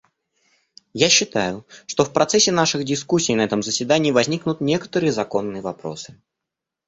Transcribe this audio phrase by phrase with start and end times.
[0.93, 6.19] Я считаю, что в процессе наших дискуссий на этом заседании возникнут некоторые законные вопросы.